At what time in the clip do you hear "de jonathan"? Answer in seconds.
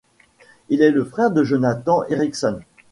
1.29-2.03